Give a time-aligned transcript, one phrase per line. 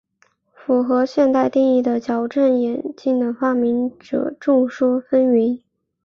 [0.55, 5.61] 符合现代定义的矫正用眼镜的发明者众说纷纭。